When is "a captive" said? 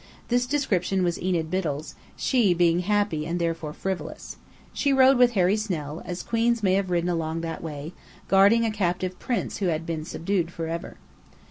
8.65-9.19